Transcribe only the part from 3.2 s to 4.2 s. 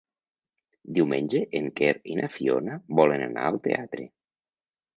anar al teatre.